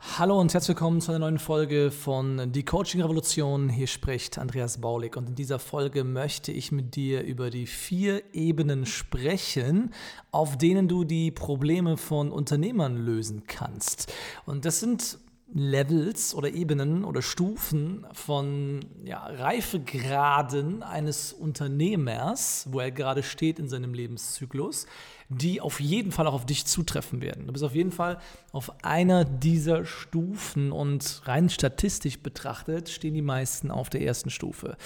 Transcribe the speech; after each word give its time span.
Hallo 0.00 0.40
und 0.40 0.54
herzlich 0.54 0.76
willkommen 0.76 1.00
zu 1.00 1.10
einer 1.10 1.18
neuen 1.18 1.40
Folge 1.40 1.90
von 1.90 2.52
Die 2.52 2.64
Coaching 2.64 3.02
Revolution. 3.02 3.68
Hier 3.68 3.88
spricht 3.88 4.38
Andreas 4.38 4.80
Baulig 4.80 5.16
und 5.16 5.28
in 5.28 5.34
dieser 5.34 5.58
Folge 5.58 6.04
möchte 6.04 6.52
ich 6.52 6.70
mit 6.70 6.94
dir 6.94 7.24
über 7.24 7.50
die 7.50 7.66
vier 7.66 8.22
Ebenen 8.32 8.86
sprechen, 8.86 9.92
auf 10.30 10.56
denen 10.56 10.86
du 10.86 11.02
die 11.02 11.32
Probleme 11.32 11.96
von 11.96 12.30
Unternehmern 12.30 12.96
lösen 12.96 13.42
kannst. 13.48 14.12
Und 14.46 14.64
das 14.64 14.78
sind 14.78 15.18
Levels 15.54 16.34
oder 16.34 16.50
Ebenen 16.52 17.04
oder 17.04 17.22
Stufen 17.22 18.06
von 18.12 18.80
ja, 19.02 19.24
Reifegraden 19.24 20.82
eines 20.82 21.32
Unternehmers, 21.32 22.66
wo 22.70 22.80
er 22.80 22.90
gerade 22.90 23.22
steht 23.22 23.58
in 23.58 23.68
seinem 23.68 23.94
Lebenszyklus, 23.94 24.86
die 25.30 25.60
auf 25.60 25.80
jeden 25.80 26.12
Fall 26.12 26.26
auch 26.26 26.34
auf 26.34 26.46
dich 26.46 26.66
zutreffen 26.66 27.22
werden. 27.22 27.46
Du 27.46 27.52
bist 27.52 27.64
auf 27.64 27.74
jeden 27.74 27.92
Fall 27.92 28.18
auf 28.52 28.84
einer 28.84 29.24
dieser 29.24 29.86
Stufen 29.86 30.70
und 30.70 31.22
rein 31.24 31.48
statistisch 31.48 32.20
betrachtet 32.20 32.90
stehen 32.90 33.14
die 33.14 33.22
meisten 33.22 33.70
auf 33.70 33.88
der 33.88 34.02
ersten 34.02 34.28
Stufe. 34.28 34.76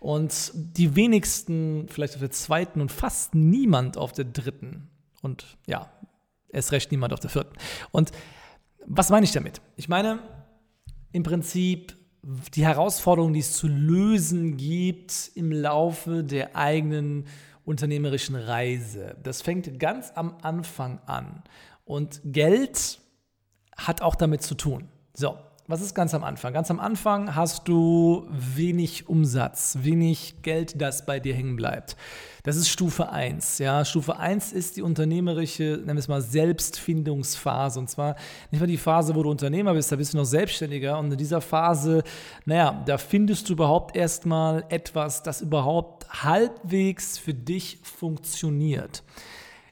Und 0.00 0.52
die 0.54 0.96
wenigsten 0.96 1.86
vielleicht 1.88 2.14
auf 2.14 2.20
der 2.20 2.30
zweiten 2.30 2.82
und 2.82 2.92
fast 2.92 3.34
niemand 3.34 3.96
auf 3.96 4.12
der 4.12 4.26
dritten. 4.26 4.88
Und 5.22 5.56
ja, 5.66 5.90
erst 6.50 6.72
recht 6.72 6.90
niemand 6.90 7.14
auf 7.14 7.20
der 7.20 7.30
vierten. 7.30 7.56
Und 7.90 8.12
was 8.86 9.10
meine 9.10 9.24
ich 9.24 9.32
damit? 9.32 9.60
Ich 9.76 9.88
meine 9.88 10.20
im 11.12 11.22
Prinzip 11.22 11.96
die 12.54 12.64
Herausforderungen, 12.64 13.34
die 13.34 13.40
es 13.40 13.56
zu 13.56 13.66
lösen 13.66 14.56
gibt 14.56 15.30
im 15.34 15.52
Laufe 15.52 16.22
der 16.22 16.56
eigenen 16.56 17.26
unternehmerischen 17.64 18.36
Reise. 18.36 19.16
Das 19.22 19.42
fängt 19.42 19.78
ganz 19.78 20.12
am 20.14 20.36
Anfang 20.42 21.00
an. 21.06 21.42
Und 21.84 22.20
Geld 22.24 23.00
hat 23.76 24.02
auch 24.02 24.14
damit 24.14 24.42
zu 24.42 24.54
tun. 24.54 24.88
So, 25.14 25.38
was 25.70 25.80
ist 25.80 25.94
ganz 25.94 26.14
am 26.14 26.24
Anfang? 26.24 26.52
Ganz 26.52 26.68
am 26.72 26.80
Anfang 26.80 27.36
hast 27.36 27.68
du 27.68 28.26
wenig 28.30 29.08
Umsatz, 29.08 29.78
wenig 29.82 30.42
Geld, 30.42 30.80
das 30.80 31.06
bei 31.06 31.20
dir 31.20 31.32
hängen 31.32 31.54
bleibt. 31.54 31.96
Das 32.42 32.56
ist 32.56 32.68
Stufe 32.68 33.10
1. 33.10 33.58
Ja? 33.58 33.84
Stufe 33.84 34.18
1 34.18 34.52
ist 34.52 34.76
die 34.76 34.82
unternehmerische, 34.82 35.62
nennen 35.62 35.96
wir 35.96 36.00
es 36.00 36.08
mal, 36.08 36.22
Selbstfindungsphase. 36.22 37.78
Und 37.78 37.88
zwar 37.88 38.16
nicht 38.50 38.58
mal 38.58 38.66
die 38.66 38.78
Phase, 38.78 39.14
wo 39.14 39.22
du 39.22 39.30
Unternehmer 39.30 39.74
bist, 39.74 39.92
da 39.92 39.96
bist 39.96 40.12
du 40.12 40.18
noch 40.18 40.24
Selbstständiger. 40.24 40.98
Und 40.98 41.12
in 41.12 41.18
dieser 41.18 41.40
Phase, 41.40 42.02
naja, 42.46 42.82
da 42.84 42.98
findest 42.98 43.48
du 43.48 43.52
überhaupt 43.52 43.94
erstmal 43.94 44.64
etwas, 44.70 45.22
das 45.22 45.40
überhaupt 45.40 46.24
halbwegs 46.24 47.16
für 47.16 47.34
dich 47.34 47.78
funktioniert. 47.84 49.04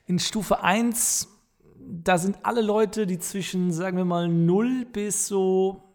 In 0.07 0.21
Stufe 0.21 0.63
1 0.63 1.29
da 1.91 2.19
sind 2.19 2.37
alle 2.43 2.61
Leute, 2.61 3.07
die 3.07 3.19
zwischen, 3.19 3.73
sagen 3.73 3.97
wir 3.97 4.05
mal, 4.05 4.29
0 4.29 4.85
bis 4.93 5.27
so 5.27 5.88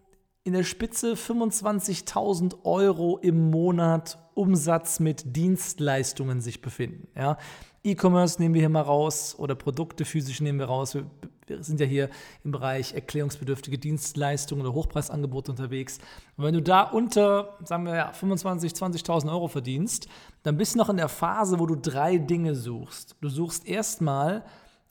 in 0.44 0.54
der 0.54 0.64
Spitze 0.64 1.14
25.000 1.14 2.64
Euro 2.64 3.18
im 3.18 3.50
Monat 3.50 4.18
Umsatz 4.34 5.00
mit 5.00 5.36
Dienstleistungen 5.36 6.42
sich 6.42 6.62
befinden. 6.62 7.08
Ja? 7.16 7.38
E-Commerce 7.84 8.42
nehmen 8.42 8.54
wir 8.54 8.62
hier 8.62 8.70
mal 8.70 8.82
raus 8.82 9.36
oder 9.38 9.56
Produkte 9.56 10.06
physisch 10.06 10.42
nehmen 10.42 10.60
wir 10.60 10.66
raus. 10.66 10.96
Wir, 10.96 11.64
sind 11.64 11.80
ja 11.80 11.86
hier 11.86 12.10
im 12.44 12.52
Bereich 12.52 12.94
erklärungsbedürftige 12.94 13.78
Dienstleistungen 13.78 14.66
oder 14.66 14.74
Hochpreisangebote 14.74 15.52
unterwegs. 15.52 16.00
Und 16.38 16.46
wenn 16.46 16.54
du 16.54 16.62
da 16.62 16.84
unter, 16.84 17.58
sagen 17.66 17.86
wir 17.86 17.96
ja, 17.96 18.12
25.000, 18.12 19.06
20.000 19.06 19.30
Euro 19.30 19.50
verdienst, 19.50 20.08
dann 20.44 20.58
bist 20.58 20.76
du 20.76 20.80
noch 20.80 20.90
in 20.90 20.98
der 20.98 21.10
Phase, 21.10 21.60
wo 21.60 21.66
du 21.66 21.76
drei 21.76 22.18
Dinge 22.18 22.56
suchst. 22.56 23.18
Du 23.20 23.28
suchst 23.28 23.68
erstmal 23.68 24.44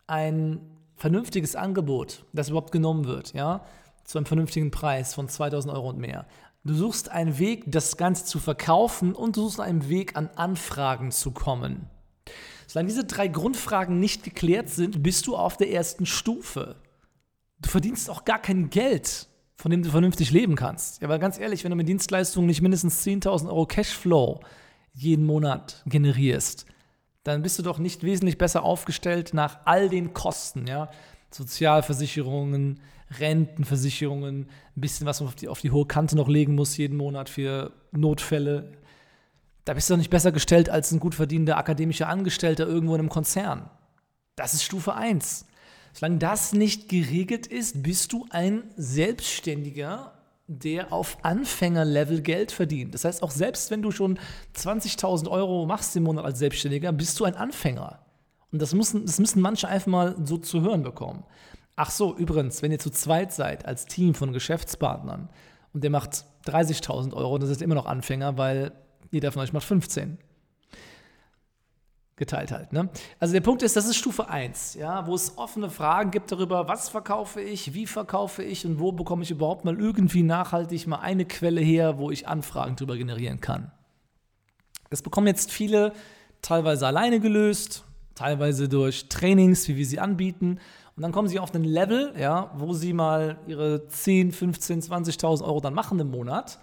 ein 0.06 0.60
vernünftiges 0.96 1.56
Angebot, 1.56 2.24
das 2.32 2.50
überhaupt 2.50 2.72
genommen 2.72 3.06
wird. 3.06 3.32
Ja? 3.32 3.64
Zu 4.04 4.18
einem 4.18 4.26
vernünftigen 4.26 4.70
Preis 4.70 5.14
von 5.14 5.28
2000 5.28 5.72
Euro 5.74 5.90
und 5.90 5.98
mehr. 5.98 6.26
Du 6.64 6.74
suchst 6.74 7.10
einen 7.10 7.38
Weg, 7.38 7.64
das 7.66 7.96
Ganze 7.96 8.24
zu 8.24 8.38
verkaufen 8.38 9.14
und 9.14 9.36
du 9.36 9.42
suchst 9.42 9.60
einen 9.60 9.88
Weg, 9.88 10.16
an 10.16 10.30
Anfragen 10.36 11.10
zu 11.10 11.32
kommen. 11.32 11.88
Solange 12.68 12.88
diese 12.88 13.04
drei 13.04 13.28
Grundfragen 13.28 13.98
nicht 13.98 14.22
geklärt 14.22 14.68
sind, 14.68 15.02
bist 15.02 15.26
du 15.26 15.36
auf 15.36 15.56
der 15.56 15.70
ersten 15.70 16.06
Stufe. 16.06 16.76
Du 17.58 17.68
verdienst 17.68 18.08
auch 18.08 18.24
gar 18.24 18.40
kein 18.40 18.70
Geld, 18.70 19.28
von 19.56 19.70
dem 19.70 19.82
du 19.82 19.90
vernünftig 19.90 20.30
leben 20.30 20.56
kannst. 20.56 21.02
Ja, 21.02 21.08
weil 21.08 21.18
ganz 21.18 21.38
ehrlich, 21.38 21.64
wenn 21.64 21.70
du 21.70 21.76
mit 21.76 21.88
Dienstleistungen 21.88 22.46
nicht 22.46 22.62
mindestens 22.62 23.04
10.000 23.04 23.48
Euro 23.48 23.66
Cashflow 23.66 24.40
jeden 24.94 25.26
Monat 25.26 25.82
generierst, 25.86 26.66
dann 27.24 27.42
bist 27.42 27.58
du 27.58 27.62
doch 27.62 27.78
nicht 27.78 28.02
wesentlich 28.02 28.38
besser 28.38 28.62
aufgestellt 28.64 29.34
nach 29.34 29.60
all 29.64 29.88
den 29.88 30.12
Kosten, 30.12 30.66
ja. 30.66 30.90
Sozialversicherungen, 31.30 32.80
Rentenversicherungen, 33.18 34.42
ein 34.42 34.80
bisschen 34.80 35.06
was 35.06 35.20
man 35.20 35.28
auf 35.28 35.34
die, 35.34 35.48
auf 35.48 35.60
die 35.60 35.70
hohe 35.70 35.86
Kante 35.86 36.16
noch 36.16 36.28
legen 36.28 36.54
muss 36.54 36.76
jeden 36.76 36.96
Monat 36.96 37.28
für 37.28 37.72
Notfälle. 37.92 38.72
Da 39.64 39.74
bist 39.74 39.88
du 39.88 39.94
doch 39.94 39.98
nicht 39.98 40.10
besser 40.10 40.32
gestellt 40.32 40.68
als 40.68 40.90
ein 40.92 41.00
gut 41.00 41.14
verdienender 41.14 41.56
akademischer 41.56 42.08
Angestellter 42.08 42.66
irgendwo 42.66 42.94
in 42.94 43.00
einem 43.00 43.08
Konzern. 43.08 43.70
Das 44.36 44.54
ist 44.54 44.64
Stufe 44.64 44.94
1. 44.94 45.46
Solange 45.92 46.18
das 46.18 46.52
nicht 46.52 46.88
geregelt 46.88 47.46
ist, 47.46 47.82
bist 47.82 48.12
du 48.12 48.26
ein 48.30 48.64
Selbstständiger, 48.76 50.14
der 50.46 50.92
auf 50.92 51.18
Anfängerlevel 51.22 52.22
Geld 52.22 52.50
verdient. 52.50 52.94
Das 52.94 53.04
heißt, 53.04 53.22
auch 53.22 53.30
selbst 53.30 53.70
wenn 53.70 53.82
du 53.82 53.90
schon 53.90 54.18
20.000 54.56 55.28
Euro 55.28 55.66
machst 55.66 55.94
im 55.96 56.04
Monat 56.04 56.24
als 56.24 56.38
Selbstständiger, 56.38 56.92
bist 56.92 57.18
du 57.20 57.24
ein 57.24 57.34
Anfänger. 57.34 58.00
Und 58.50 58.60
das 58.60 58.74
müssen, 58.74 59.06
das 59.06 59.18
müssen 59.18 59.40
manche 59.40 59.68
einfach 59.68 59.86
mal 59.86 60.16
so 60.24 60.36
zu 60.38 60.60
hören 60.62 60.82
bekommen. 60.82 61.24
Ach 61.76 61.90
so, 61.90 62.16
übrigens, 62.16 62.62
wenn 62.62 62.70
ihr 62.70 62.78
zu 62.78 62.90
zweit 62.90 63.32
seid 63.32 63.66
als 63.66 63.86
Team 63.86 64.14
von 64.14 64.32
Geschäftspartnern 64.32 65.30
und 65.72 65.82
der 65.82 65.90
macht 65.90 66.26
30.000 66.46 67.14
Euro, 67.14 67.38
das 67.38 67.50
ist 67.50 67.62
immer 67.62 67.74
noch 67.74 67.86
Anfänger, 67.86 68.36
weil 68.36 68.72
jeder 69.10 69.32
von 69.32 69.42
euch 69.42 69.52
macht 69.52 69.64
15. 69.64 70.18
Geteilt 72.16 72.52
halt. 72.52 72.72
Ne? 72.72 72.90
Also 73.18 73.32
der 73.32 73.40
Punkt 73.40 73.62
ist, 73.62 73.74
das 73.74 73.86
ist 73.86 73.96
Stufe 73.96 74.28
1, 74.28 74.74
ja, 74.74 75.06
wo 75.06 75.14
es 75.14 75.38
offene 75.38 75.70
Fragen 75.70 76.10
gibt 76.10 76.30
darüber, 76.30 76.68
was 76.68 76.90
verkaufe 76.90 77.40
ich, 77.40 77.72
wie 77.72 77.86
verkaufe 77.86 78.42
ich 78.42 78.66
und 78.66 78.78
wo 78.78 78.92
bekomme 78.92 79.22
ich 79.22 79.30
überhaupt 79.30 79.64
mal 79.64 79.78
irgendwie 79.78 80.22
nachhaltig 80.22 80.86
mal 80.86 81.00
eine 81.00 81.24
Quelle 81.24 81.62
her, 81.62 81.98
wo 81.98 82.10
ich 82.10 82.28
Anfragen 82.28 82.76
darüber 82.76 82.96
generieren 82.96 83.40
kann. 83.40 83.72
Das 84.90 85.00
bekommen 85.00 85.26
jetzt 85.26 85.50
viele 85.50 85.94
teilweise 86.42 86.86
alleine 86.86 87.18
gelöst, 87.18 87.84
teilweise 88.14 88.68
durch 88.68 89.08
Trainings, 89.08 89.66
wie 89.68 89.76
wir 89.76 89.86
sie 89.86 89.98
anbieten. 89.98 90.58
Und 90.96 91.02
dann 91.02 91.12
kommen 91.12 91.28
sie 91.28 91.38
auf 91.38 91.54
ein 91.54 91.64
Level, 91.64 92.12
ja, 92.18 92.50
wo 92.56 92.74
sie 92.74 92.92
mal 92.92 93.38
ihre 93.46 93.86
10, 93.88 94.32
15, 94.32 94.82
20.000 94.82 95.42
Euro 95.42 95.60
dann 95.60 95.74
machen 95.74 95.98
im 95.98 96.10
Monat. 96.10 96.58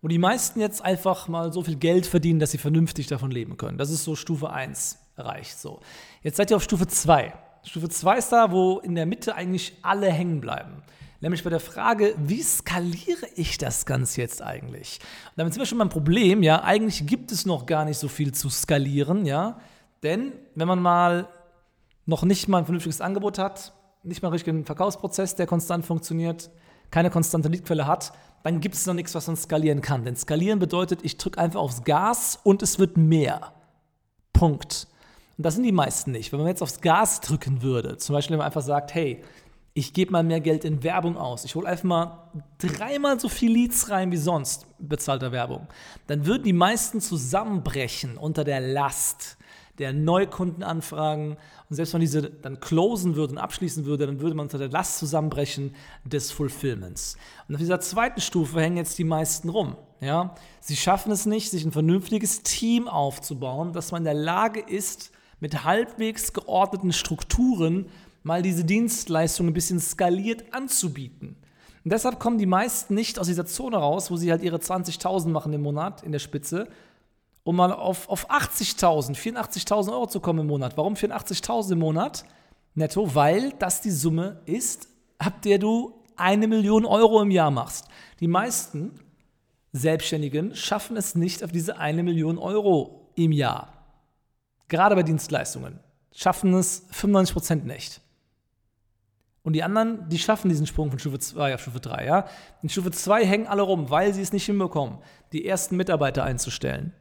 Wo 0.00 0.08
die 0.08 0.18
meisten 0.18 0.60
jetzt 0.60 0.82
einfach 0.84 1.28
mal 1.28 1.52
so 1.52 1.62
viel 1.62 1.76
Geld 1.76 2.06
verdienen, 2.06 2.38
dass 2.38 2.52
sie 2.52 2.58
vernünftig 2.58 3.08
davon 3.08 3.30
leben 3.30 3.56
können. 3.56 3.78
Das 3.78 3.90
ist 3.90 4.04
so 4.04 4.14
Stufe 4.14 4.50
1 4.50 4.98
erreicht. 5.16 5.58
So. 5.58 5.80
Jetzt 6.22 6.36
seid 6.36 6.50
ihr 6.50 6.56
auf 6.56 6.62
Stufe 6.62 6.86
2. 6.86 7.34
Stufe 7.64 7.88
2 7.88 8.18
ist 8.18 8.30
da, 8.30 8.52
wo 8.52 8.78
in 8.78 8.94
der 8.94 9.06
Mitte 9.06 9.34
eigentlich 9.34 9.76
alle 9.82 10.10
hängen 10.10 10.40
bleiben. 10.40 10.82
Nämlich 11.20 11.42
bei 11.42 11.50
der 11.50 11.60
Frage, 11.60 12.14
wie 12.16 12.42
skaliere 12.42 13.26
ich 13.34 13.58
das 13.58 13.86
Ganze 13.86 14.20
jetzt 14.20 14.40
eigentlich? 14.40 15.00
Und 15.30 15.38
damit 15.38 15.52
sind 15.52 15.60
wir 15.60 15.66
schon 15.66 15.78
beim 15.78 15.88
Problem, 15.88 16.44
ja, 16.44 16.62
eigentlich 16.62 17.06
gibt 17.06 17.32
es 17.32 17.44
noch 17.44 17.66
gar 17.66 17.84
nicht 17.84 17.98
so 17.98 18.06
viel 18.06 18.32
zu 18.32 18.48
skalieren, 18.48 19.26
ja. 19.26 19.58
Denn 20.04 20.32
wenn 20.54 20.68
man 20.68 20.80
mal 20.80 21.28
noch 22.08 22.22
nicht 22.22 22.48
mal 22.48 22.58
ein 22.58 22.64
vernünftiges 22.64 23.02
Angebot 23.02 23.38
hat, 23.38 23.74
nicht 24.02 24.22
mal 24.22 24.28
einen 24.28 24.32
richtigen 24.32 24.64
Verkaufsprozess, 24.64 25.36
der 25.36 25.46
konstant 25.46 25.84
funktioniert, 25.84 26.50
keine 26.90 27.10
konstante 27.10 27.48
Leadquelle 27.50 27.86
hat, 27.86 28.12
dann 28.42 28.60
gibt 28.60 28.76
es 28.76 28.86
noch 28.86 28.94
nichts, 28.94 29.14
was 29.14 29.26
man 29.26 29.36
skalieren 29.36 29.82
kann. 29.82 30.04
Denn 30.04 30.16
skalieren 30.16 30.58
bedeutet, 30.58 31.00
ich 31.02 31.18
drücke 31.18 31.38
einfach 31.38 31.60
aufs 31.60 31.84
Gas 31.84 32.40
und 32.42 32.62
es 32.62 32.78
wird 32.78 32.96
mehr. 32.96 33.52
Punkt. 34.32 34.88
Und 35.36 35.44
das 35.44 35.54
sind 35.54 35.64
die 35.64 35.72
meisten 35.72 36.12
nicht. 36.12 36.32
Wenn 36.32 36.38
man 36.38 36.48
jetzt 36.48 36.62
aufs 36.62 36.80
Gas 36.80 37.20
drücken 37.20 37.60
würde, 37.60 37.98
zum 37.98 38.14
Beispiel 38.14 38.34
wenn 38.34 38.38
man 38.38 38.46
einfach 38.46 38.62
sagt, 38.62 38.94
hey, 38.94 39.22
ich 39.74 39.92
gebe 39.92 40.10
mal 40.10 40.24
mehr 40.24 40.40
Geld 40.40 40.64
in 40.64 40.82
Werbung 40.82 41.18
aus, 41.18 41.44
ich 41.44 41.54
hole 41.56 41.68
einfach 41.68 41.84
mal 41.84 42.30
dreimal 42.56 43.20
so 43.20 43.28
viel 43.28 43.52
Leads 43.52 43.90
rein 43.90 44.10
wie 44.12 44.16
sonst 44.16 44.66
bezahlter 44.78 45.30
Werbung, 45.30 45.68
dann 46.06 46.24
würden 46.24 46.44
die 46.44 46.54
meisten 46.54 47.02
zusammenbrechen 47.02 48.16
unter 48.16 48.44
der 48.44 48.60
Last 48.60 49.37
der 49.78 49.92
Neukundenanfragen. 49.92 51.36
Und 51.68 51.76
selbst 51.76 51.94
wenn 51.94 52.00
diese 52.00 52.22
dann 52.22 52.60
closen 52.60 53.16
würde 53.16 53.32
und 53.34 53.38
abschließen 53.38 53.84
würde, 53.84 54.06
dann 54.06 54.20
würde 54.20 54.34
man 54.34 54.46
unter 54.46 54.58
der 54.58 54.70
Last 54.70 54.98
zusammenbrechen 54.98 55.74
des 56.04 56.32
Fulfillments. 56.32 57.16
Und 57.48 57.54
auf 57.54 57.60
dieser 57.60 57.80
zweiten 57.80 58.20
Stufe 58.20 58.60
hängen 58.60 58.76
jetzt 58.76 58.98
die 58.98 59.04
meisten 59.04 59.48
rum. 59.48 59.76
Ja? 60.00 60.34
Sie 60.60 60.76
schaffen 60.76 61.12
es 61.12 61.26
nicht, 61.26 61.50
sich 61.50 61.64
ein 61.64 61.72
vernünftiges 61.72 62.42
Team 62.42 62.88
aufzubauen, 62.88 63.72
dass 63.72 63.92
man 63.92 64.02
in 64.02 64.06
der 64.06 64.14
Lage 64.14 64.60
ist, 64.60 65.10
mit 65.40 65.64
halbwegs 65.64 66.32
geordneten 66.32 66.92
Strukturen 66.92 67.86
mal 68.22 68.42
diese 68.42 68.64
Dienstleistung 68.64 69.46
ein 69.46 69.52
bisschen 69.52 69.80
skaliert 69.80 70.52
anzubieten. 70.52 71.36
Und 71.84 71.92
deshalb 71.92 72.18
kommen 72.18 72.38
die 72.38 72.46
meisten 72.46 72.94
nicht 72.94 73.18
aus 73.18 73.28
dieser 73.28 73.46
Zone 73.46 73.76
raus, 73.76 74.10
wo 74.10 74.16
sie 74.16 74.30
halt 74.30 74.42
ihre 74.42 74.58
20.000 74.58 75.28
machen 75.28 75.52
im 75.52 75.62
Monat 75.62 76.02
in 76.02 76.12
der 76.12 76.18
Spitze, 76.18 76.68
um 77.44 77.56
mal 77.56 77.72
auf, 77.72 78.08
auf 78.08 78.30
80.000, 78.30 79.16
84.000 79.16 79.92
Euro 79.92 80.06
zu 80.06 80.20
kommen 80.20 80.40
im 80.40 80.46
Monat. 80.46 80.76
Warum 80.76 80.94
84.000 80.94 81.72
im 81.72 81.78
Monat 81.78 82.24
netto? 82.74 83.14
Weil 83.14 83.52
das 83.58 83.80
die 83.80 83.90
Summe 83.90 84.40
ist, 84.44 84.88
ab 85.18 85.42
der 85.42 85.58
du 85.58 85.94
eine 86.16 86.48
Million 86.48 86.84
Euro 86.84 87.22
im 87.22 87.30
Jahr 87.30 87.50
machst. 87.50 87.86
Die 88.20 88.28
meisten 88.28 89.00
Selbstständigen 89.72 90.54
schaffen 90.54 90.96
es 90.96 91.14
nicht 91.14 91.44
auf 91.44 91.52
diese 91.52 91.78
eine 91.78 92.02
Million 92.02 92.38
Euro 92.38 93.12
im 93.14 93.32
Jahr. 93.32 93.72
Gerade 94.68 94.94
bei 94.94 95.02
Dienstleistungen 95.02 95.80
schaffen 96.12 96.52
es 96.54 96.88
95% 96.90 97.64
nicht. 97.64 98.00
Und 99.42 99.54
die 99.54 99.62
anderen, 99.62 100.08
die 100.08 100.18
schaffen 100.18 100.50
diesen 100.50 100.66
Sprung 100.66 100.90
von 100.90 100.98
Stufe 100.98 101.18
2 101.18 101.54
auf 101.54 101.62
Stufe 101.62 101.80
3. 101.80 102.04
Ja? 102.04 102.26
In 102.62 102.68
Stufe 102.68 102.90
2 102.90 103.24
hängen 103.24 103.46
alle 103.46 103.62
rum, 103.62 103.88
weil 103.88 104.12
sie 104.12 104.20
es 104.20 104.32
nicht 104.32 104.44
hinbekommen, 104.44 104.98
die 105.32 105.46
ersten 105.46 105.76
Mitarbeiter 105.76 106.24
einzustellen 106.24 106.92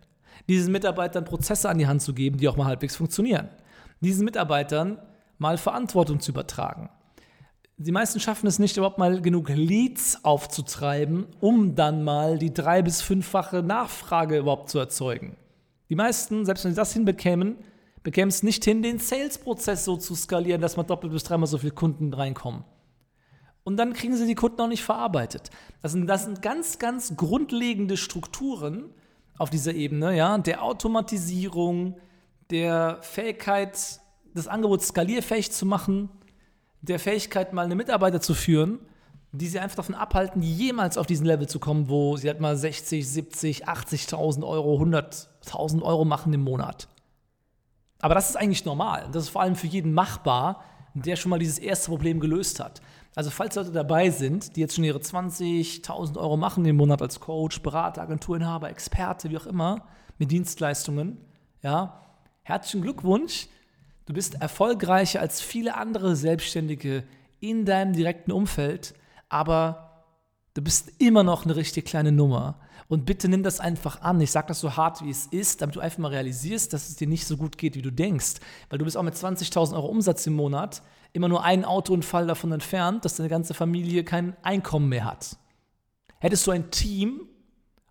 diesen 0.49 0.71
Mitarbeitern 0.71 1.25
Prozesse 1.25 1.69
an 1.69 1.77
die 1.77 1.87
Hand 1.87 2.01
zu 2.01 2.13
geben, 2.13 2.37
die 2.37 2.47
auch 2.47 2.57
mal 2.57 2.65
halbwegs 2.65 2.95
funktionieren. 2.95 3.49
Diesen 4.01 4.25
Mitarbeitern 4.25 4.99
mal 5.37 5.57
Verantwortung 5.57 6.19
zu 6.19 6.31
übertragen. 6.31 6.89
Die 7.79 7.91
meisten 7.91 8.19
schaffen 8.19 8.47
es 8.47 8.57
nicht, 8.57 8.77
überhaupt 8.77 8.97
mal 8.97 9.21
genug 9.21 9.49
Leads 9.49 10.23
aufzutreiben, 10.23 11.27
um 11.39 11.75
dann 11.75 12.03
mal 12.03 12.39
die 12.39 12.53
drei- 12.53 12.81
bis 12.81 13.01
fünffache 13.01 13.61
Nachfrage 13.61 14.39
überhaupt 14.39 14.69
zu 14.69 14.79
erzeugen. 14.79 15.37
Die 15.89 15.95
meisten, 15.95 16.43
selbst 16.45 16.65
wenn 16.65 16.71
sie 16.71 16.77
das 16.77 16.93
hinbekämen, 16.93 17.57
bekämen 18.01 18.29
es 18.29 18.41
nicht 18.41 18.63
hin, 18.65 18.81
den 18.81 18.97
Sales-Prozess 18.97 19.85
so 19.85 19.95
zu 19.95 20.15
skalieren, 20.15 20.61
dass 20.61 20.75
man 20.75 20.87
doppelt 20.87 21.13
bis 21.13 21.23
dreimal 21.23 21.47
so 21.47 21.59
viele 21.59 21.73
Kunden 21.73 22.13
reinkommen. 22.13 22.63
Und 23.63 23.77
dann 23.77 23.93
kriegen 23.93 24.15
sie 24.15 24.25
die 24.25 24.33
Kunden 24.33 24.61
auch 24.61 24.69
nicht 24.69 24.83
verarbeitet. 24.83 25.49
Das 25.81 25.91
sind, 25.91 26.07
das 26.07 26.23
sind 26.23 26.41
ganz, 26.41 26.79
ganz 26.79 27.15
grundlegende 27.15 27.97
Strukturen, 27.97 28.89
auf 29.37 29.49
dieser 29.49 29.73
Ebene, 29.73 30.15
ja, 30.15 30.37
der 30.37 30.63
Automatisierung, 30.63 31.97
der 32.49 32.99
Fähigkeit, 33.01 33.99
das 34.33 34.47
Angebot 34.47 34.81
skalierfähig 34.81 35.51
zu 35.51 35.65
machen, 35.65 36.09
der 36.81 36.99
Fähigkeit, 36.99 37.53
mal 37.53 37.65
eine 37.65 37.75
Mitarbeiter 37.75 38.21
zu 38.21 38.33
führen, 38.33 38.79
die 39.31 39.47
sie 39.47 39.59
einfach 39.59 39.77
davon 39.77 39.95
abhalten, 39.95 40.41
jemals 40.41 40.97
auf 40.97 41.05
diesen 41.05 41.25
Level 41.25 41.47
zu 41.47 41.59
kommen, 41.59 41.89
wo 41.89 42.17
sie 42.17 42.27
halt 42.27 42.39
mal 42.39 42.55
60, 42.55 43.07
70, 43.07 43.67
80.000 43.67 44.47
Euro, 44.47 44.81
100.000 44.81 45.81
Euro 45.81 46.05
machen 46.05 46.33
im 46.33 46.41
Monat. 46.41 46.87
Aber 47.99 48.15
das 48.15 48.29
ist 48.29 48.35
eigentlich 48.35 48.65
normal. 48.65 49.09
Das 49.11 49.23
ist 49.23 49.29
vor 49.29 49.41
allem 49.41 49.55
für 49.55 49.67
jeden 49.67 49.93
machbar, 49.93 50.63
der 50.93 51.15
schon 51.15 51.29
mal 51.29 51.39
dieses 51.39 51.59
erste 51.59 51.89
Problem 51.89 52.19
gelöst 52.19 52.59
hat. 52.59 52.81
Also 53.17 53.31
falls 53.31 53.55
Leute 53.55 53.71
dabei 53.71 54.11
sind, 54.11 54.55
die 54.55 54.59
jetzt 54.59 54.75
schon 54.75 54.83
ihre 54.83 54.99
20.000 54.99 56.19
Euro 56.19 56.37
machen 56.37 56.63
im 56.65 56.75
Monat 56.75 57.01
als 57.01 57.19
Coach, 57.19 57.63
Berater, 57.63 58.03
Agenturinhaber, 58.03 58.69
Experte, 58.69 59.31
wie 59.31 59.37
auch 59.39 59.47
immer, 59.47 59.87
mit 60.19 60.29
Dienstleistungen, 60.29 61.17
ja, 61.63 61.99
herzlichen 62.43 62.83
Glückwunsch. 62.83 63.47
Du 64.05 64.13
bist 64.13 64.39
erfolgreicher 64.39 65.19
als 65.19 65.41
viele 65.41 65.77
andere 65.77 66.15
Selbstständige 66.15 67.05
in 67.39 67.65
deinem 67.65 67.93
direkten 67.93 68.31
Umfeld, 68.31 68.93
aber 69.29 69.86
du 70.57 70.63
bist 70.63 70.91
immer 70.97 71.23
noch 71.23 71.45
eine 71.45 71.55
richtig 71.55 71.85
kleine 71.85 72.11
Nummer. 72.11 72.59
Und 72.89 73.05
bitte 73.05 73.29
nimm 73.29 73.43
das 73.43 73.59
einfach 73.59 74.01
an. 74.01 74.19
Ich 74.21 74.31
sage 74.31 74.47
das 74.47 74.59
so 74.59 74.75
hart, 74.75 75.03
wie 75.03 75.09
es 75.09 75.27
ist, 75.27 75.61
damit 75.61 75.75
du 75.75 75.81
einfach 75.81 75.99
mal 75.99 76.07
realisierst, 76.07 76.73
dass 76.73 76.89
es 76.89 76.95
dir 76.95 77.07
nicht 77.07 77.27
so 77.27 77.37
gut 77.37 77.57
geht, 77.57 77.75
wie 77.75 77.81
du 77.81 77.91
denkst. 77.91 78.35
Weil 78.69 78.79
du 78.79 78.85
bist 78.85 78.97
auch 78.97 79.03
mit 79.03 79.13
20.000 79.13 79.75
Euro 79.75 79.87
Umsatz 79.87 80.25
im 80.25 80.33
Monat 80.33 80.81
immer 81.13 81.27
nur 81.27 81.43
einen 81.43 81.63
Autounfall 81.63 82.25
davon 82.25 82.51
entfernt, 82.51 83.05
dass 83.05 83.17
deine 83.17 83.29
ganze 83.29 83.53
Familie 83.53 84.03
kein 84.03 84.35
Einkommen 84.41 84.89
mehr 84.89 85.05
hat. 85.05 85.37
Hättest 86.19 86.47
du 86.47 86.51
ein 86.51 86.71
Team 86.71 87.21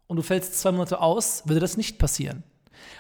und 0.09 0.17
du 0.17 0.23
fällst 0.23 0.59
zwei 0.59 0.73
Monate 0.73 1.01
aus, 1.01 1.47
würde 1.47 1.61
das 1.61 1.77
nicht 1.77 1.99
passieren. 1.99 2.43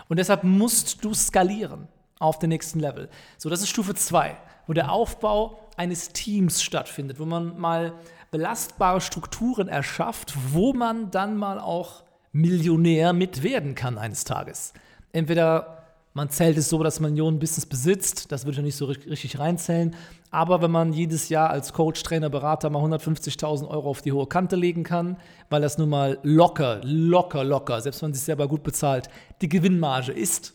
Und 0.08 0.18
deshalb 0.18 0.44
musst 0.44 1.04
du 1.04 1.12
skalieren 1.12 1.88
auf 2.18 2.38
den 2.38 2.50
nächsten 2.50 2.78
Level. 2.78 3.08
So, 3.36 3.50
das 3.50 3.62
ist 3.62 3.70
Stufe 3.70 3.94
2, 3.94 4.36
wo 4.66 4.72
der 4.74 4.92
Aufbau 4.92 5.58
eines 5.76 6.10
Teams 6.10 6.62
stattfindet, 6.62 7.18
wo 7.18 7.24
man 7.24 7.58
mal 7.58 7.94
belastbare 8.31 9.00
Strukturen 9.00 9.69
erschafft, 9.69 10.34
wo 10.52 10.73
man 10.73 11.11
dann 11.11 11.37
mal 11.37 11.58
auch 11.58 12.05
Millionär 12.32 13.12
mit 13.12 13.43
werden 13.43 13.75
kann 13.75 13.99
eines 13.99 14.25
Tages. 14.25 14.75
Entweder 15.12 15.76
man 16.17 16.31
zählt 16.31 16.56
es 16.56 16.70
so, 16.70 16.82
dass 16.82 16.99
man 16.99 17.11
Millionen 17.11 17.38
Business 17.38 17.67
besitzt, 17.67 18.32
das 18.32 18.44
würde 18.44 18.52
ich 18.52 18.56
ja 18.56 18.62
nicht 18.62 18.76
so 18.76 18.87
richtig 18.87 19.38
reinzählen, 19.38 19.94
aber 20.31 20.62
wenn 20.62 20.70
man 20.70 20.94
jedes 20.94 21.28
Jahr 21.28 21.50
als 21.50 21.75
Coach, 21.75 22.02
Trainer, 22.02 22.31
Berater 22.31 22.70
mal 22.70 22.82
150.000 22.82 23.69
Euro 23.69 23.90
auf 23.90 24.00
die 24.00 24.12
hohe 24.12 24.26
Kante 24.26 24.56
legen 24.56 24.82
kann, 24.82 25.19
weil 25.50 25.61
das 25.61 25.76
nun 25.76 25.90
mal 25.90 26.19
locker, 26.23 26.81
locker, 26.82 27.44
locker, 27.44 27.82
selbst 27.82 28.00
wenn 28.00 28.08
man 28.08 28.14
sich 28.14 28.25
selber 28.25 28.49
gut 28.49 28.62
bezahlt, 28.62 29.11
die 29.43 29.49
Gewinnmarge 29.50 30.12
ist, 30.12 30.55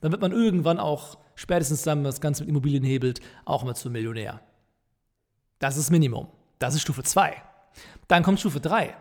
dann 0.00 0.12
wird 0.12 0.22
man 0.22 0.30
irgendwann 0.30 0.78
auch, 0.78 1.18
spätestens 1.34 1.82
dann, 1.82 1.98
wenn 1.98 2.02
man 2.04 2.12
das 2.12 2.20
Ganze 2.20 2.42
mit 2.42 2.50
Immobilien 2.50 2.84
hebelt, 2.84 3.20
auch 3.44 3.64
mal 3.64 3.74
zum 3.74 3.90
Millionär. 3.90 4.40
Das 5.58 5.76
ist 5.76 5.90
Minimum. 5.90 6.28
Das 6.60 6.74
ist 6.74 6.82
Stufe 6.82 7.02
2. 7.02 7.34
Dann 8.06 8.22
kommt 8.22 8.38
Stufe 8.38 8.60
3. 8.60 8.94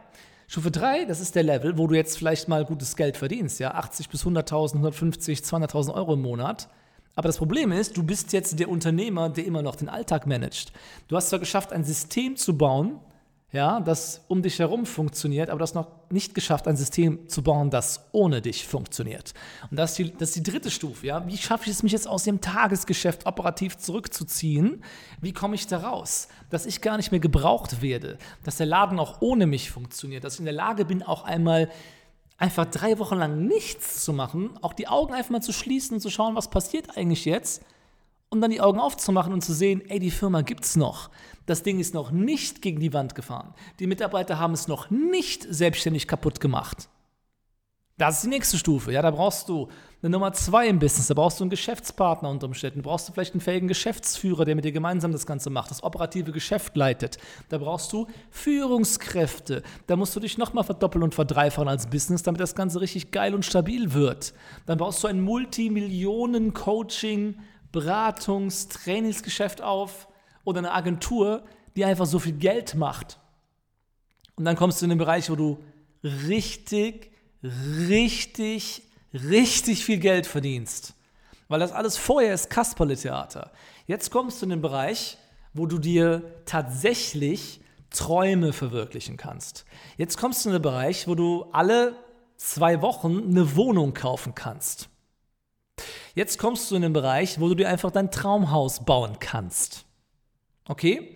Stufe 0.47 0.71
3, 0.71 1.05
das 1.05 1.19
ist 1.19 1.35
der 1.35 1.43
Level, 1.43 1.77
wo 1.77 1.87
du 1.87 1.93
jetzt 1.93 2.17
vielleicht 2.17 2.47
mal 2.47 2.65
gutes 2.65 2.95
Geld 2.95 3.17
verdienst, 3.17 3.59
ja, 3.59 3.75
80 3.75 4.09
bis 4.09 4.25
100.000, 4.25 4.75
150, 4.75 5.39
200.000 5.41 5.93
Euro 5.93 6.13
im 6.13 6.21
Monat. 6.21 6.69
Aber 7.15 7.27
das 7.27 7.37
Problem 7.37 7.73
ist, 7.73 7.97
du 7.97 8.03
bist 8.03 8.31
jetzt 8.31 8.59
der 8.59 8.69
Unternehmer, 8.69 9.29
der 9.29 9.45
immer 9.45 9.61
noch 9.61 9.75
den 9.75 9.89
Alltag 9.89 10.25
managt. 10.25 10.71
Du 11.09 11.17
hast 11.17 11.29
zwar 11.29 11.39
geschafft, 11.39 11.73
ein 11.73 11.83
System 11.83 12.37
zu 12.37 12.57
bauen, 12.57 12.99
ja, 13.51 13.79
das 13.79 14.23
um 14.27 14.43
dich 14.43 14.59
herum 14.59 14.85
funktioniert, 14.85 15.49
aber 15.49 15.57
du 15.57 15.63
hast 15.63 15.73
noch 15.73 15.87
nicht 16.11 16.35
geschafft, 16.35 16.67
ein 16.67 16.77
System 16.77 17.27
zu 17.27 17.41
bauen, 17.41 17.71
das 17.71 18.05
ohne 18.11 18.41
dich 18.41 18.67
funktioniert. 18.67 19.33
Und 19.71 19.77
das 19.77 19.91
ist 19.91 19.97
die, 19.97 20.17
das 20.17 20.29
ist 20.29 20.35
die 20.35 20.51
dritte 20.51 20.69
Stufe. 20.69 21.07
Ja? 21.07 21.25
Wie 21.25 21.35
schaffe 21.35 21.63
ich 21.65 21.71
es, 21.71 21.81
mich 21.81 21.91
jetzt 21.91 22.07
aus 22.07 22.23
dem 22.23 22.41
Tagesgeschäft 22.41 23.25
operativ 23.25 23.77
zurückzuziehen? 23.77 24.83
Wie 25.19 25.33
komme 25.33 25.55
ich 25.55 25.65
da 25.65 25.79
raus? 25.79 26.27
Dass 26.51 26.67
ich 26.67 26.81
gar 26.81 26.97
nicht 26.97 27.09
mehr 27.11 27.19
gebraucht 27.19 27.81
werde, 27.81 28.19
dass 28.43 28.57
der 28.57 28.67
Laden 28.67 28.99
auch 28.99 29.21
ohne 29.21 29.47
mich 29.47 29.71
funktioniert, 29.71 30.23
dass 30.23 30.35
ich 30.35 30.39
in 30.39 30.45
der 30.45 30.53
Lage 30.53 30.85
bin, 30.85 31.01
auch 31.01 31.23
einmal 31.23 31.69
einfach 32.37 32.65
drei 32.65 32.99
Wochen 32.99 33.17
lang 33.17 33.47
nichts 33.47 34.03
zu 34.03 34.13
machen, 34.13 34.51
auch 34.61 34.73
die 34.73 34.87
Augen 34.87 35.13
einfach 35.13 35.31
mal 35.31 35.41
zu 35.41 35.53
schließen 35.53 35.95
und 35.95 36.01
zu 36.01 36.11
schauen, 36.11 36.35
was 36.35 36.51
passiert 36.51 36.97
eigentlich 36.97 37.25
jetzt 37.25 37.63
und 38.29 38.41
dann 38.41 38.51
die 38.51 38.61
Augen 38.61 38.79
aufzumachen 38.79 39.33
und 39.33 39.43
zu 39.43 39.53
sehen, 39.53 39.81
ey, 39.89 39.99
die 39.99 40.11
Firma 40.11 40.41
gibt's 40.41 40.75
noch. 40.75 41.09
Das 41.45 41.63
Ding 41.63 41.79
ist 41.79 41.93
noch 41.93 42.11
nicht 42.11 42.61
gegen 42.61 42.79
die 42.79 42.93
Wand 42.93 43.15
gefahren. 43.15 43.53
Die 43.79 43.87
Mitarbeiter 43.87 44.37
haben 44.37 44.53
es 44.53 44.67
noch 44.67 44.91
nicht 44.91 45.47
selbstständig 45.49 46.07
kaputt 46.07 46.39
gemacht. 46.39 46.89
Das 47.97 48.17
ist 48.17 48.23
die 48.23 48.29
nächste 48.29 48.57
Stufe. 48.57 48.93
Ja, 48.93 49.01
da 49.01 49.11
brauchst 49.11 49.49
du 49.49 49.67
eine 50.01 50.11
Nummer 50.11 50.31
zwei 50.31 50.69
im 50.69 50.79
Business. 50.79 51.07
Da 51.07 51.15
brauchst 51.15 51.39
du 51.39 51.43
einen 51.43 51.49
Geschäftspartner 51.49 52.29
unter 52.29 52.45
Umständen. 52.45 52.81
Da 52.81 52.87
brauchst 52.87 53.09
du 53.09 53.13
vielleicht 53.13 53.33
einen 53.33 53.41
fähigen 53.41 53.67
Geschäftsführer, 53.67 54.45
der 54.45 54.55
mit 54.55 54.63
dir 54.63 54.71
gemeinsam 54.71 55.11
das 55.11 55.25
Ganze 55.25 55.49
macht, 55.49 55.69
das 55.69 55.83
operative 55.83 56.31
Geschäft 56.31 56.77
leitet. 56.77 57.17
Da 57.49 57.57
brauchst 57.57 57.91
du 57.91 58.07
Führungskräfte. 58.29 59.63
Da 59.87 59.97
musst 59.97 60.15
du 60.15 60.21
dich 60.21 60.37
nochmal 60.37 60.63
verdoppeln 60.63 61.03
und 61.03 61.13
verdreifachen 61.13 61.67
als 61.67 61.87
Business, 61.87 62.23
damit 62.23 62.39
das 62.39 62.55
Ganze 62.55 62.79
richtig 62.79 63.11
geil 63.11 63.35
und 63.35 63.43
stabil 63.43 63.91
wird. 63.91 64.33
Dann 64.65 64.77
brauchst 64.77 65.03
du 65.03 65.07
ein 65.07 65.19
Multimillionen-Coaching- 65.19 67.35
Beratungs-, 67.71 68.69
Trainingsgeschäft 68.69 69.61
auf 69.61 70.07
oder 70.43 70.59
eine 70.59 70.73
Agentur, 70.73 71.43
die 71.75 71.85
einfach 71.85 72.05
so 72.05 72.19
viel 72.19 72.33
Geld 72.33 72.75
macht. 72.75 73.19
Und 74.35 74.45
dann 74.45 74.55
kommst 74.55 74.81
du 74.81 74.85
in 74.85 74.89
den 74.89 74.97
Bereich, 74.97 75.29
wo 75.29 75.35
du 75.35 75.63
richtig, 76.03 77.11
richtig, 77.43 78.83
richtig 79.13 79.85
viel 79.85 79.97
Geld 79.97 80.25
verdienst. 80.25 80.93
Weil 81.47 81.59
das 81.59 81.71
alles 81.71 81.97
vorher 81.97 82.33
ist 82.33 82.49
Kasperle-Theater. 82.49 83.51
Jetzt 83.87 84.11
kommst 84.11 84.41
du 84.41 84.45
in 84.45 84.51
den 84.51 84.61
Bereich, 84.61 85.17
wo 85.53 85.65
du 85.65 85.79
dir 85.79 86.43
tatsächlich 86.45 87.61
Träume 87.89 88.53
verwirklichen 88.53 89.17
kannst. 89.17 89.65
Jetzt 89.97 90.17
kommst 90.17 90.45
du 90.45 90.49
in 90.49 90.53
den 90.53 90.61
Bereich, 90.61 91.07
wo 91.07 91.15
du 91.15 91.45
alle 91.51 91.95
zwei 92.37 92.81
Wochen 92.81 93.29
eine 93.29 93.55
Wohnung 93.55 93.93
kaufen 93.93 94.35
kannst. 94.35 94.89
Jetzt 96.15 96.39
kommst 96.39 96.69
du 96.69 96.75
in 96.75 96.81
den 96.81 96.93
Bereich, 96.93 97.39
wo 97.39 97.49
du 97.49 97.55
dir 97.55 97.69
einfach 97.69 97.91
dein 97.91 98.11
Traumhaus 98.11 98.85
bauen 98.85 99.17
kannst. 99.19 99.85
Okay? 100.67 101.15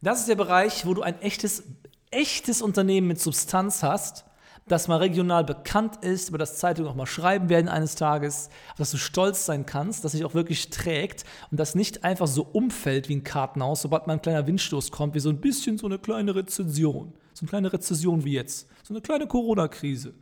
Das 0.00 0.20
ist 0.20 0.28
der 0.28 0.34
Bereich, 0.34 0.86
wo 0.86 0.94
du 0.94 1.02
ein 1.02 1.20
echtes, 1.22 1.64
echtes 2.10 2.62
Unternehmen 2.62 3.08
mit 3.08 3.20
Substanz 3.20 3.82
hast, 3.82 4.24
das 4.66 4.88
mal 4.88 4.96
regional 4.96 5.44
bekannt 5.44 5.96
ist, 6.02 6.30
über 6.30 6.38
das 6.38 6.56
Zeitungen 6.56 6.90
auch 6.90 6.94
mal 6.94 7.06
schreiben 7.06 7.48
werden 7.48 7.68
eines 7.68 7.96
Tages, 7.96 8.48
auf 8.70 8.78
das 8.78 8.90
du 8.90 8.96
stolz 8.96 9.44
sein 9.44 9.66
kannst, 9.66 10.04
das 10.04 10.12
sich 10.12 10.24
auch 10.24 10.34
wirklich 10.34 10.70
trägt 10.70 11.24
und 11.50 11.60
das 11.60 11.74
nicht 11.74 12.04
einfach 12.04 12.26
so 12.26 12.42
umfällt 12.50 13.08
wie 13.08 13.16
ein 13.16 13.24
Kartenhaus, 13.24 13.82
sobald 13.82 14.06
mal 14.06 14.14
ein 14.14 14.22
kleiner 14.22 14.46
Windstoß 14.46 14.90
kommt, 14.90 15.14
wie 15.14 15.20
so 15.20 15.28
ein 15.28 15.40
bisschen 15.40 15.76
so 15.76 15.86
eine 15.86 15.98
kleine 15.98 16.34
Rezession. 16.34 17.12
So 17.34 17.42
eine 17.42 17.48
kleine 17.48 17.72
Rezession 17.72 18.24
wie 18.24 18.32
jetzt. 18.32 18.68
So 18.84 18.94
eine 18.94 19.02
kleine 19.02 19.26
Corona-Krise. 19.26 20.14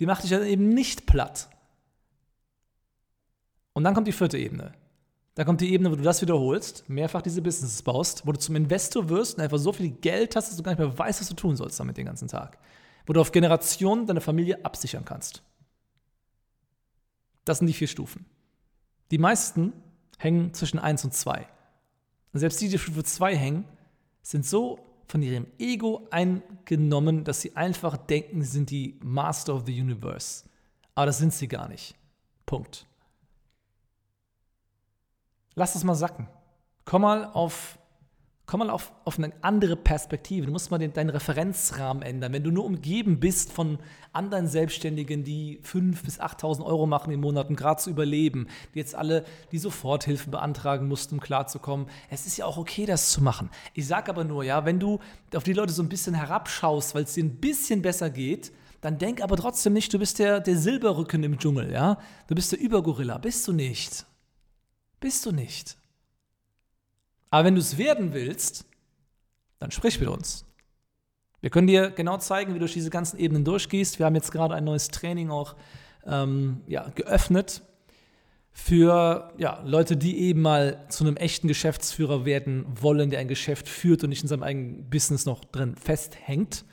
Die 0.00 0.06
macht 0.06 0.24
dich 0.24 0.30
dann 0.30 0.44
eben 0.44 0.68
nicht 0.68 1.06
platt. 1.06 1.48
Und 3.72 3.84
dann 3.84 3.94
kommt 3.94 4.06
die 4.06 4.12
vierte 4.12 4.38
Ebene. 4.38 4.72
Da 5.34 5.44
kommt 5.44 5.60
die 5.60 5.72
Ebene, 5.72 5.90
wo 5.90 5.96
du 5.96 6.02
das 6.02 6.20
wiederholst, 6.20 6.88
mehrfach 6.88 7.22
diese 7.22 7.40
Businesses 7.40 7.82
baust, 7.82 8.26
wo 8.26 8.32
du 8.32 8.38
zum 8.38 8.56
Investor 8.56 9.08
wirst 9.08 9.36
und 9.36 9.44
einfach 9.44 9.58
so 9.58 9.72
viel 9.72 9.90
Geld 9.90 10.36
hast, 10.36 10.48
dass 10.48 10.56
du 10.56 10.62
gar 10.62 10.72
nicht 10.72 10.80
mehr 10.80 10.98
weißt, 10.98 11.20
was 11.20 11.28
du 11.28 11.34
tun 11.34 11.56
sollst 11.56 11.78
damit 11.78 11.96
den 11.96 12.06
ganzen 12.06 12.28
Tag. 12.28 12.58
Wo 13.06 13.12
du 13.12 13.20
auf 13.20 13.32
Generationen 13.32 14.06
deine 14.06 14.20
Familie 14.20 14.64
absichern 14.64 15.04
kannst. 15.04 15.42
Das 17.44 17.58
sind 17.58 17.68
die 17.68 17.72
vier 17.72 17.88
Stufen. 17.88 18.26
Die 19.10 19.18
meisten 19.18 19.72
hängen 20.18 20.52
zwischen 20.52 20.78
1 20.78 21.04
und 21.04 21.14
2. 21.14 21.46
Und 22.32 22.40
selbst 22.40 22.60
die, 22.60 22.68
die 22.68 22.78
Stufe 22.78 23.02
2 23.02 23.36
hängen, 23.36 23.64
sind 24.22 24.44
so 24.44 24.78
von 25.06 25.22
ihrem 25.22 25.46
Ego 25.58 26.06
eingenommen, 26.10 27.24
dass 27.24 27.40
sie 27.40 27.56
einfach 27.56 27.96
denken, 27.96 28.42
sie 28.42 28.50
sind 28.50 28.70
die 28.70 29.00
Master 29.02 29.54
of 29.54 29.64
the 29.66 29.80
Universe. 29.80 30.44
Aber 30.94 31.06
das 31.06 31.18
sind 31.18 31.32
sie 31.32 31.48
gar 31.48 31.68
nicht. 31.68 31.96
Punkt. 32.46 32.86
Lass 35.60 35.74
es 35.74 35.84
mal 35.84 35.94
sacken. 35.94 36.26
Komm 36.86 37.02
mal 37.02 37.26
auf, 37.34 37.78
komm 38.46 38.60
mal 38.60 38.70
auf, 38.70 38.94
auf 39.04 39.18
eine 39.18 39.30
andere 39.42 39.76
Perspektive. 39.76 40.46
Du 40.46 40.52
musst 40.52 40.70
mal 40.70 40.78
den, 40.78 40.94
deinen 40.94 41.10
Referenzrahmen 41.10 42.02
ändern. 42.02 42.32
Wenn 42.32 42.42
du 42.42 42.50
nur 42.50 42.64
umgeben 42.64 43.20
bist 43.20 43.52
von 43.52 43.78
anderen 44.14 44.46
Selbstständigen, 44.46 45.22
die 45.22 45.60
5.000 45.62 46.02
bis 46.02 46.18
8.000 46.18 46.64
Euro 46.64 46.86
machen 46.86 47.12
im 47.12 47.20
Monat, 47.20 47.50
um 47.50 47.56
gerade 47.56 47.78
zu 47.78 47.90
überleben, 47.90 48.46
die 48.72 48.78
jetzt 48.78 48.94
alle 48.94 49.26
die 49.52 49.58
Soforthilfe 49.58 50.30
beantragen 50.30 50.88
mussten, 50.88 51.16
um 51.16 51.20
klarzukommen. 51.20 51.88
Es 52.08 52.24
ist 52.24 52.38
ja 52.38 52.46
auch 52.46 52.56
okay, 52.56 52.86
das 52.86 53.10
zu 53.10 53.22
machen. 53.22 53.50
Ich 53.74 53.86
sage 53.86 54.10
aber 54.10 54.24
nur, 54.24 54.42
ja, 54.42 54.64
wenn 54.64 54.80
du 54.80 54.98
auf 55.34 55.44
die 55.44 55.52
Leute 55.52 55.74
so 55.74 55.82
ein 55.82 55.90
bisschen 55.90 56.14
herabschaust, 56.14 56.94
weil 56.94 57.02
es 57.02 57.12
dir 57.12 57.24
ein 57.24 57.36
bisschen 57.36 57.82
besser 57.82 58.08
geht, 58.08 58.50
dann 58.80 58.96
denk 58.96 59.22
aber 59.22 59.36
trotzdem 59.36 59.74
nicht, 59.74 59.92
du 59.92 59.98
bist 59.98 60.20
der, 60.20 60.40
der 60.40 60.56
Silberrücken 60.56 61.22
im 61.22 61.38
Dschungel, 61.38 61.70
ja? 61.70 61.98
Du 62.28 62.34
bist 62.34 62.50
der 62.50 62.60
Übergorilla. 62.60 63.18
Bist 63.18 63.46
du 63.46 63.52
nicht. 63.52 64.06
Bist 65.00 65.26
du 65.26 65.32
nicht. 65.32 65.76
Aber 67.30 67.44
wenn 67.44 67.54
du 67.54 67.60
es 67.60 67.78
werden 67.78 68.12
willst, 68.12 68.66
dann 69.58 69.70
sprich 69.70 69.98
mit 69.98 70.08
uns. 70.08 70.44
Wir 71.40 71.50
können 71.50 71.66
dir 71.66 71.90
genau 71.90 72.18
zeigen, 72.18 72.50
wie 72.50 72.54
du 72.54 72.60
durch 72.60 72.74
diese 72.74 72.90
ganzen 72.90 73.18
Ebenen 73.18 73.44
durchgehst. 73.44 73.98
Wir 73.98 74.06
haben 74.06 74.14
jetzt 74.14 74.30
gerade 74.30 74.54
ein 74.54 74.64
neues 74.64 74.88
Training 74.88 75.30
auch 75.30 75.56
ähm, 76.06 76.60
ja, 76.66 76.88
geöffnet 76.90 77.62
für 78.52 79.32
ja, 79.38 79.62
Leute, 79.64 79.96
die 79.96 80.18
eben 80.18 80.42
mal 80.42 80.84
zu 80.88 81.04
einem 81.04 81.16
echten 81.16 81.48
Geschäftsführer 81.48 82.26
werden 82.26 82.66
wollen, 82.68 83.10
der 83.10 83.20
ein 83.20 83.28
Geschäft 83.28 83.68
führt 83.68 84.02
und 84.02 84.10
nicht 84.10 84.22
in 84.22 84.28
seinem 84.28 84.42
eigenen 84.42 84.90
Business 84.90 85.24
noch 85.24 85.44
drin 85.44 85.76
festhängt. 85.76 86.64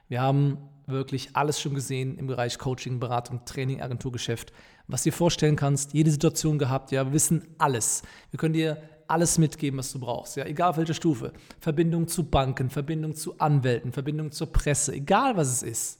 Wir 0.08 0.20
haben 0.20 0.58
wirklich 0.86 1.34
alles 1.34 1.60
schon 1.60 1.74
gesehen 1.74 2.18
im 2.18 2.26
Bereich 2.26 2.58
Coaching, 2.58 3.00
Beratung, 3.00 3.44
Training, 3.44 3.80
Agenturgeschäft, 3.80 4.52
was 4.86 5.02
dir 5.02 5.12
vorstellen 5.12 5.56
kannst, 5.56 5.94
jede 5.94 6.10
Situation 6.10 6.58
gehabt, 6.58 6.92
ja, 6.92 7.06
wir 7.06 7.12
wissen 7.12 7.46
alles. 7.58 8.02
Wir 8.30 8.38
können 8.38 8.54
dir 8.54 8.82
alles 9.06 9.38
mitgeben, 9.38 9.78
was 9.78 9.92
du 9.92 9.98
brauchst, 9.98 10.36
ja, 10.36 10.44
egal 10.44 10.70
auf 10.70 10.76
welcher 10.76 10.94
Stufe. 10.94 11.32
Verbindung 11.60 12.08
zu 12.08 12.24
Banken, 12.24 12.70
Verbindung 12.70 13.14
zu 13.14 13.38
Anwälten, 13.38 13.92
Verbindung 13.92 14.32
zur 14.32 14.52
Presse, 14.52 14.92
egal 14.92 15.36
was 15.36 15.48
es 15.48 15.62
ist. 15.62 15.98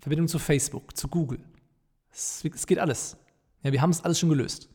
Verbindung 0.00 0.28
zu 0.28 0.38
Facebook, 0.38 0.96
zu 0.96 1.08
Google. 1.08 1.40
Es, 2.10 2.44
es 2.44 2.66
geht 2.66 2.78
alles. 2.78 3.16
Ja, 3.62 3.72
wir 3.72 3.82
haben 3.82 3.90
es 3.90 4.04
alles 4.04 4.18
schon 4.18 4.28
gelöst. 4.28 4.68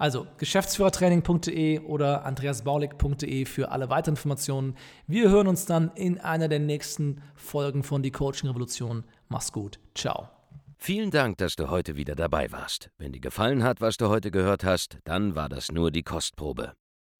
Also 0.00 0.26
geschäftsführertraining.de 0.38 1.80
oder 1.80 2.24
andreasbaulig.de 2.24 3.44
für 3.44 3.70
alle 3.70 3.90
weiteren 3.90 4.14
Informationen. 4.14 4.74
Wir 5.06 5.28
hören 5.28 5.46
uns 5.46 5.66
dann 5.66 5.90
in 5.94 6.18
einer 6.18 6.48
der 6.48 6.58
nächsten 6.58 7.20
Folgen 7.34 7.82
von 7.82 8.02
Die 8.02 8.10
Coaching 8.10 8.48
Revolution. 8.48 9.04
Mach's 9.28 9.52
gut. 9.52 9.78
Ciao. 9.94 10.30
Vielen 10.78 11.10
Dank, 11.10 11.36
dass 11.36 11.54
du 11.54 11.68
heute 11.68 11.96
wieder 11.96 12.14
dabei 12.14 12.50
warst. 12.50 12.88
Wenn 12.96 13.12
dir 13.12 13.20
gefallen 13.20 13.62
hat, 13.62 13.82
was 13.82 13.98
du 13.98 14.08
heute 14.08 14.30
gehört 14.30 14.64
hast, 14.64 14.96
dann 15.04 15.34
war 15.34 15.50
das 15.50 15.70
nur 15.70 15.90
die 15.90 16.02
Kostprobe. 16.02 16.72